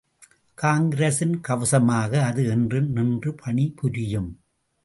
காங்கிரசின் 0.57 1.41
கவசமாக 1.47 2.21
அது 2.21 2.45
என்றும் 2.47 2.89
நின்று 2.91 3.35
பணி 3.35 3.73
புரியும். 3.75 4.31